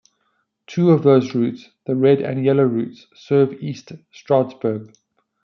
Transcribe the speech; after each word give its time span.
Two 0.65 0.89
of 0.89 1.03
those 1.03 1.35
routes, 1.35 1.69
the 1.85 1.95
Red 1.95 2.21
and 2.21 2.43
Yellow 2.43 2.63
routes, 2.63 3.05
serve 3.13 3.53
East 3.61 3.91
Stroudsburg. 4.11 4.95